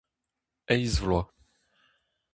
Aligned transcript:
Eizh 0.73 0.99
vloaz. 1.03 1.27